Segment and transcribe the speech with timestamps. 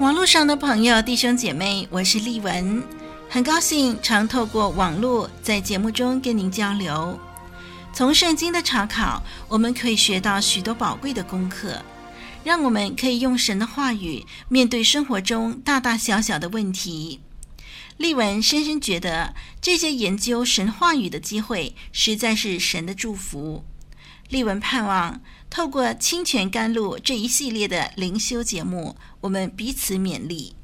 [0.00, 2.82] 网络上的朋友、弟兄姐妹，我是丽文，
[3.28, 7.20] 很高兴常透过网络在节目中跟您交流。
[7.92, 11.84] 从圣经的查考，我们可以学到许多宝贵的功课，
[12.42, 17.20] 让我们可以用神的话语面对生活中大大小小的问题。
[17.98, 23.66] 丽文深深觉得，这些研究神话语的机会实在是神的祝福。
[24.30, 30.54] 丽文盼望透过清泉甘露这一系列的灵修节目，我们彼此勉励。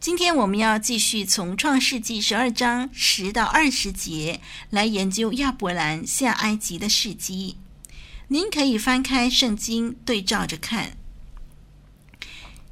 [0.00, 7.58] 今天我们要继续从创世纪十二章十到二十节来研究亚伯兰下埃及的事迹。
[8.28, 10.96] 您可以翻开圣经对照着看。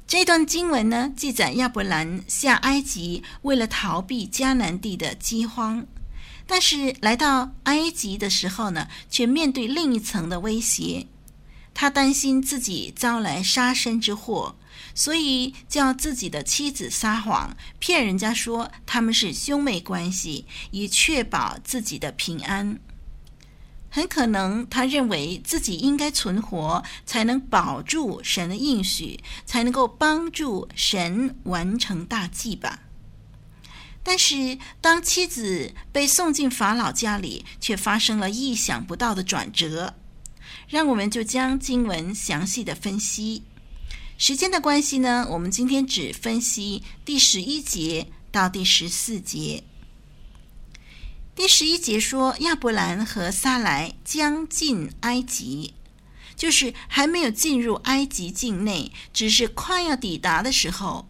[0.05, 5.85] 这段经文呢，记载亚伯兰下埃及，为了逃避迦南地的饥荒。
[6.51, 11.05] 但是来到埃及的时候呢，却面对另一层的威胁。
[11.75, 14.55] 他担心自己招来杀身之祸，
[14.95, 22.79] 所以叫自己的妻子撒谎，骗人家说他们是兄妹关系，以确保自己的平安。
[23.91, 32.79] 很可能他认为自己应该存活，才能保住神的应许，才能够帮助神完成大计吧。
[34.03, 39.95] 但是，当妻子被送进法老家里，却发生了意想不到的转折。
[40.67, 43.43] 让我们就将经文详细的分析。
[44.17, 49.63] 时间的关系呢，我们今天只分析第十一节到第十四节。
[51.35, 55.73] 第十一节说，亚伯兰和撒莱将进埃及，
[56.35, 61.08] 就是还没有进入埃及境内，只是快要抵达的时候。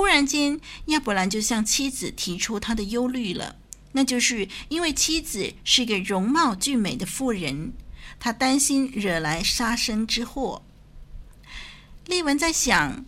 [0.00, 3.56] 忽然间，亚伯兰就向妻子提出他的忧虑了，
[3.92, 7.74] 那就是因为妻子是个容貌俊美的妇人，
[8.18, 10.62] 他担心惹来杀身之祸。
[12.06, 13.04] 丽文在想，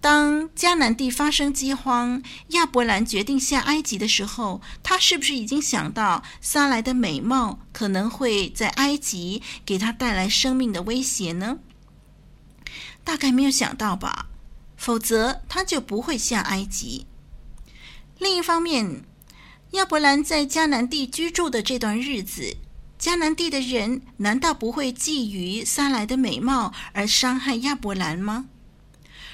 [0.00, 11.58] 当迦南地发生饥荒，亚伯兰决定下埃及的时候，他是不是已经想到撒莱的美貌可能会在埃及给他带来生命的威胁呢？
[13.02, 14.29] 大概没有想到吧。
[14.80, 17.06] 否则，他就不会下埃及。
[18.18, 19.04] 另一方面，
[19.72, 22.56] 亚伯兰在迦南地居住的这段日子，
[22.98, 28.46] 迦南地的人难道不会觊觎撒莱的美貌而伤害亚伯兰吗？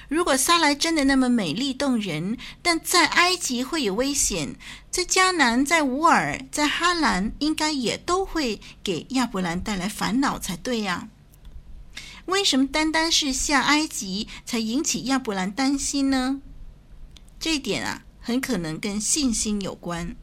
[0.08, 4.56] 如果撒莱真的那么美丽动人，但在埃及会有危险，
[4.90, 11.08] 在迦南、在乌尔、在哈兰，应该也都会给亚伯兰带来烦恼才对呀。
[12.26, 16.40] 为什么单单是下埃及才引起亚伯兰担心呢？
[17.38, 20.16] 这一点啊，很可能跟信心有关。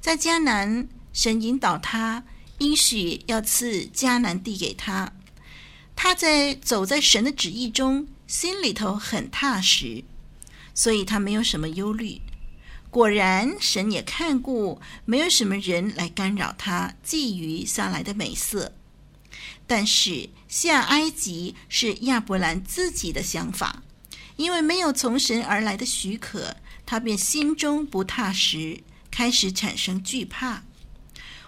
[0.00, 2.24] 在迦南，神引导他，
[2.58, 5.12] 应许要赐迦南地给他。
[5.94, 10.04] 他在走在神的旨意中，心里头很踏实，
[10.74, 12.22] 所以他没有什么忧虑。
[12.90, 18.72] 果然，神也看顾，没有什么人来干扰他，觊觎下来的美色。
[19.74, 23.82] 但是下埃及是亚伯兰自己的想法，
[24.36, 30.64] 因为没有从神而来的许可，他便心中不踏实，开始产生惧怕。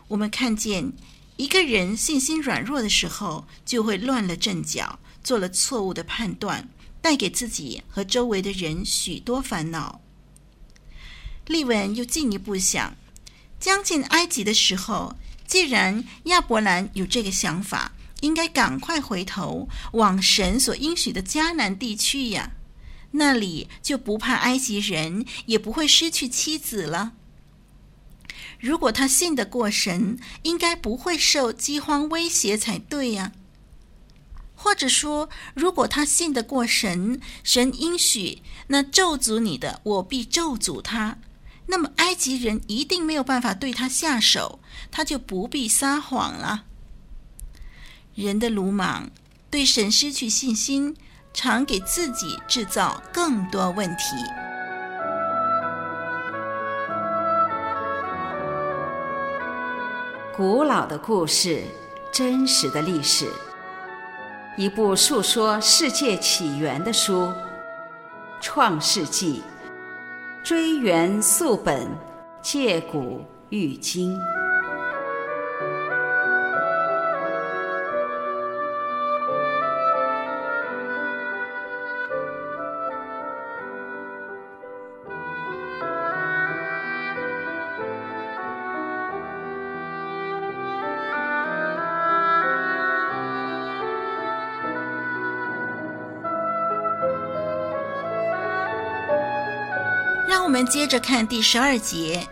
[0.08, 0.90] 我们看见
[1.36, 6.70] 一个人信心软弱的时候，就会乱了阵脚，做了错误的判断，
[7.02, 10.00] 带给自己和周围的人许多烦恼。
[11.46, 12.96] 利文又进一步想，
[13.60, 15.14] 将近埃及的时候，
[15.46, 17.92] 既然亚伯兰有这个想法。
[18.24, 22.52] 应该赶快回头往神所应许的迦南地去呀，
[23.12, 27.12] 那里就不怕埃及人，也不会失去妻子了。
[28.58, 33.32] 如果他信得过神，应该不会受饥荒威胁才对呀。
[34.54, 41.18] 或者说，如果他信得过神，神应许那咒诅你的，我必咒诅他，
[41.66, 44.60] 那么埃及人一定没有办法对他下手，
[44.90, 46.64] 他就不必撒谎了。
[48.14, 49.10] 人的鲁莽，
[49.50, 50.94] 对神失去信心，
[51.32, 54.04] 常给自己制造更多问题。
[60.36, 61.64] 古老的故事，
[62.12, 63.28] 真实的历史，
[64.56, 67.22] 一部述说世界起源的书，
[68.40, 69.42] 《创世纪》，
[70.46, 71.88] 追源溯本，
[72.40, 74.16] 借古喻今。
[100.54, 102.28] 我们接着看第十二节。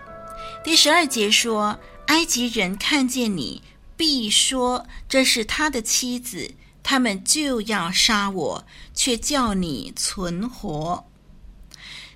[0.63, 3.65] 第十二节说：“埃及人看见你，
[3.97, 6.53] 必说这是他的妻子，
[6.85, 8.65] 他们就要杀我，
[8.95, 11.05] 却叫你存活。”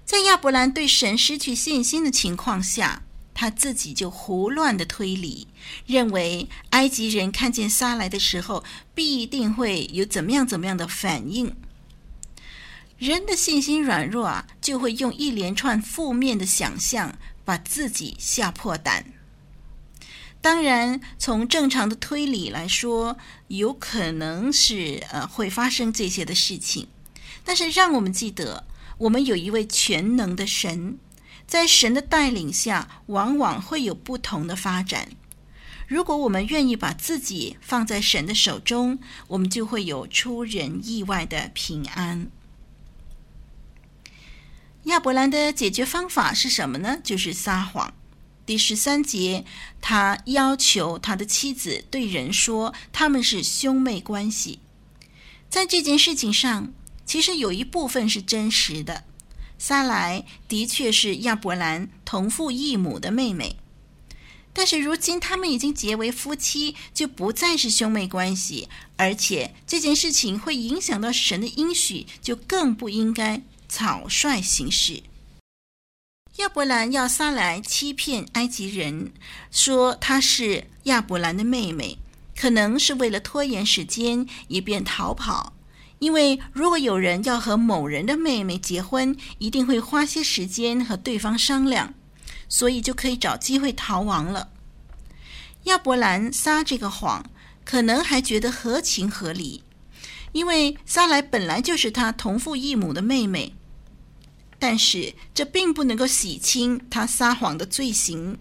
[0.07, 3.03] 在亚伯兰对神失去信心的情况下，
[3.35, 5.49] 他自己就胡乱的推理，
[5.87, 8.63] 认为埃及人看见撒来的时候，
[8.95, 11.57] 必定会有怎么样怎么样的反应。
[12.99, 19.13] 人的信心软弱啊，就会用一连串负面的想象把自己吓破胆。
[20.41, 26.89] 当然，从正常的推理来说，有可能是呃会发生这些的事情。
[27.45, 28.67] 但是，让我们记得，
[28.97, 30.99] 我们有一位全能的神，
[31.47, 35.11] 在神的带领下，往往会有不同的发展。
[35.87, 42.31] 如果我们愿意把自己放在神的手中，我们就会有出人意外的平安。
[44.87, 46.99] 亚伯兰的解决方法是什么呢？
[47.03, 47.93] 就是撒谎。
[48.47, 49.45] 第十三节，
[49.81, 54.61] 他要求他的妻子对人说他们是兄妹关系。
[55.51, 56.73] 在这件事情上，
[57.05, 59.03] 其实有一部分是真实的。
[59.59, 63.57] 撒莱的确是亚伯兰同父异母的妹妹，
[64.53, 73.43] 但是如今他们已经结为夫妻，就不再是兄妹关系，而且这件事情会影响到神的应许，就更不应该。
[73.77, 75.03] 草率行事，
[76.37, 79.13] 亚伯兰要撒莱欺骗埃及人，
[79.51, 81.99] 说她是亚伯兰的妹妹，
[82.35, 85.53] 可能是为了拖延时间，以便逃跑。
[85.99, 91.93] 因为如果有人要和某人的妹妹结婚，一定会花些时间和对方商量，
[92.49, 94.49] 所以就可以找机会逃亡了。
[95.65, 97.29] 亚伯兰撒这个谎，
[97.63, 99.65] 可能还觉得合情合理。
[100.33, 103.55] 因为撒莱本来就是他同父异母的妹妹，
[104.59, 108.39] 但是这并不能够洗清他撒谎的罪行，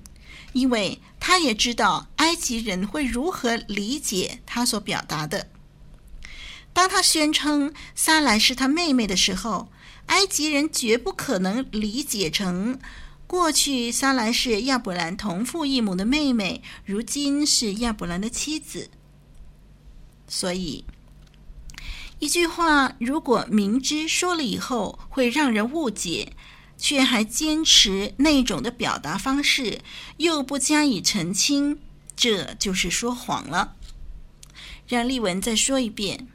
[0.53, 5.49] 因为他也知道埃及人会如何理解他所表达的。
[6.71, 9.69] 当他宣称撒莱是他妹妹的时候，
[10.07, 12.79] 埃及人绝不可能理解成
[13.27, 18.89] 过去撒莱是亚伯兰同父异母的妹妹，如今是亚伯兰的妻子，
[20.27, 20.85] 所以。
[22.25, 26.33] 一句话，如果明知说了以后会让人误解，
[26.75, 29.81] 却还坚持那种的表达方式，
[30.17, 31.79] 又不加以澄清，
[32.15, 33.75] 这就是说谎了。
[34.87, 36.27] 让丽文再说一遍：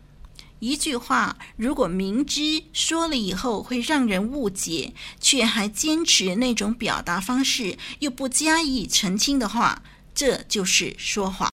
[0.61, 9.83] 一句话，如果明知说了以后会让人误解，却还坚持那种表达方式，又不加以澄清的话，
[10.15, 11.51] 这就是说谎。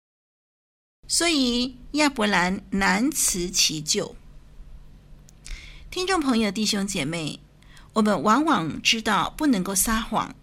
[1.08, 4.16] 所以亚伯兰难辞其咎。
[5.90, 7.40] 听众朋友、弟兄姐妹，
[7.94, 10.36] 我们往往知道不能够撒谎，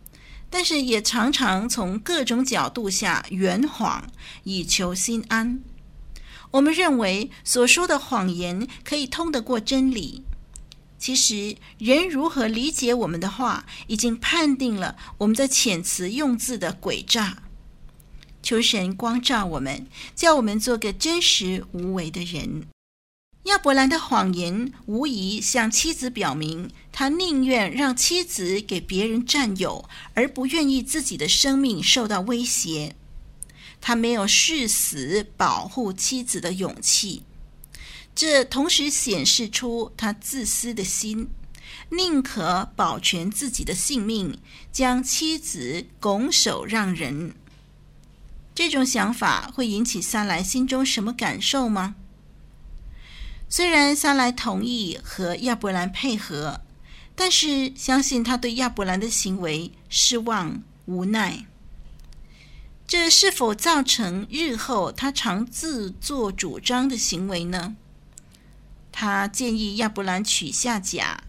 [0.49, 4.11] 但是也常常从各种角度下圆谎
[4.45, 5.63] 以求心安。
[6.53, 10.25] 我们认为所说的谎言可以通得过真理，
[10.99, 17.43] 其实人如何理解我们的话，已经判定了我们在遣词用字的诡诈。
[18.43, 19.87] 求神光照我们，
[20.17, 22.67] 叫我们做个真实无为的人。
[23.45, 32.97] 亚伯兰的谎言无疑向妻子表明，他宁愿让妻子给别人占有，而不愿意自己的生命受到威胁。
[33.83, 37.23] 他没有誓死保护妻子的勇气，
[38.15, 41.29] 这同时显示出他自私的心，
[41.91, 44.39] 宁可保全自己的性命，
[44.73, 47.35] 将妻子拱手让人。
[48.55, 51.97] 这种想法会引起撒莱心中什么感受吗？
[53.57, 56.61] 虽然撒莱同意和亚伯兰配合，
[57.15, 61.47] 但是相信他对亚伯兰的行为失望无奈。
[62.85, 67.77] 这是否造成日后他常自作主张的行为呢？
[68.91, 71.23] 他建议亚伯兰娶夏甲，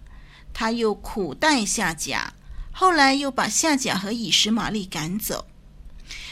[0.52, 2.34] 他又苦待夏甲，
[2.72, 5.46] 后来又把夏甲和以实玛利赶走。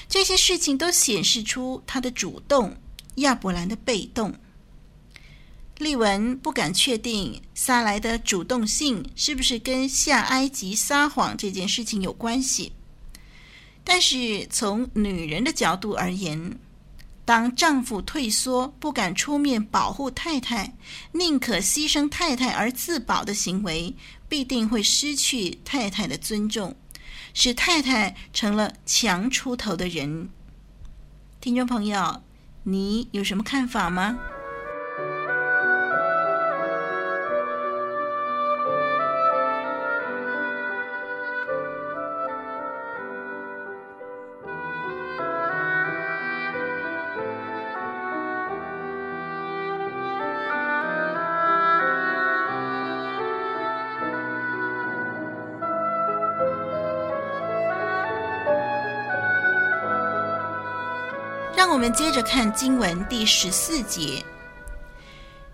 [0.10, 2.78] 这些事情都显示出他的主动，
[3.18, 4.34] 亚伯兰的被动。
[5.80, 12.72] 丽文不敢确定撒莱的主动性是不是跟下埃及撒谎这件事情有关系，
[13.84, 16.58] 但是从女人的角度而言，
[17.26, 20.76] 当丈夫退缩、不敢出面保护太太，
[21.14, 23.96] 宁可牺牲太太而自保的行为，
[24.30, 26.76] 必定会失去太太的尊重，
[27.34, 30.30] 使太太成了强出头的人。
[31.42, 32.22] 听众朋友，
[32.64, 34.18] 你有什么看法吗？
[61.64, 64.22] 让我们接着看经文第十四节。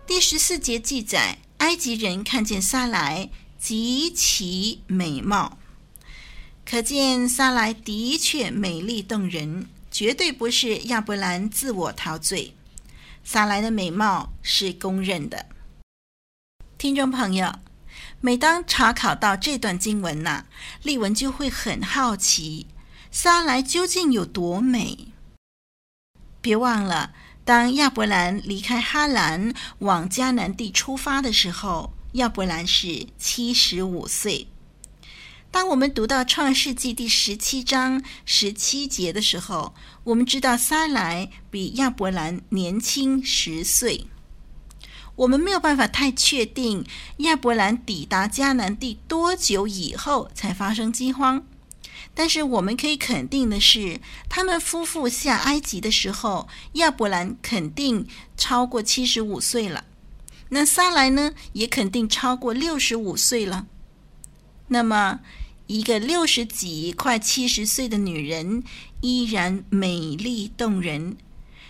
[0.08, 5.60] 第十四节记载，埃及人看见撒莱极其美貌，
[6.66, 12.56] 可见撒莱的确美丽动人，绝对不是亚伯兰自我陶醉。
[13.24, 15.46] 撒莱的美貌是公认的。
[16.80, 17.54] 听众朋友，
[18.20, 20.46] 每当查考到这段经文呐、啊，
[20.82, 22.66] 丽文就会很好奇，
[23.12, 25.10] 撒莱究竟有多美？
[26.42, 27.12] 别忘了，
[27.44, 34.48] 当亚伯兰离开哈兰往迦南地出发的时候，亚伯兰是七十五岁。
[35.52, 44.06] 当我们读到创世纪第十七章十七节的时候，我们知道撒莱比亚伯兰年轻十岁。
[45.16, 46.86] 我们没有办法太确定
[47.18, 51.44] 亚伯兰抵达迦南地多久以后才发生饥荒。
[52.14, 59.86] 但是我们可以肯定的是，他们夫妇下埃及的时候，亚伯兰肯定超过七十五岁了。
[60.50, 63.68] 那撒莱呢，也肯定超过六十五岁了。
[64.68, 65.20] 那么，
[65.68, 68.64] 一个六十几、快七十岁的女人，
[69.02, 71.16] 依然美丽动人，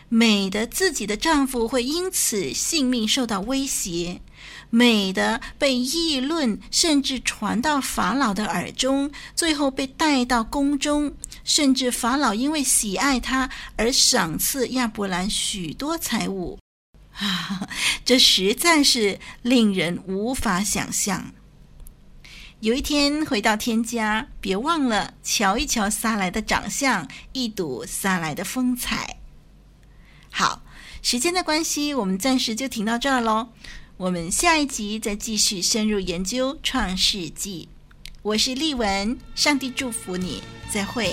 [0.08, 4.22] 美的自己的丈夫会因此性命受到威胁。
[4.69, 16.60] 美的被议论，甚至传到法老的耳中，最后被带到宫中，甚至法老因为喜爱他而赏赐亚伯兰许多财物。
[17.15, 17.67] 啊，
[18.05, 21.34] 这实在是令人无法想象。
[22.62, 29.17] 有一天回到天家，别忘了瞧一瞧撒莱的长相，一睹撒莱的风采。
[30.29, 30.62] 好，
[31.01, 33.50] 时间的关系，我们暂时就停到这儿喽。
[33.99, 37.67] 我们下一集再继续深入研究《创世纪》。
[38.21, 40.41] 我是丽文，上帝祝福你，
[40.71, 41.11] 再会。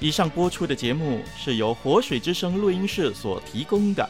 [0.00, 4.08] 以上播出的节目是由活水之声录音室所提供的，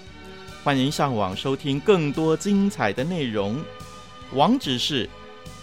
[0.62, 3.60] 欢迎上网收听更多精彩的内容，
[4.34, 5.10] 网址是。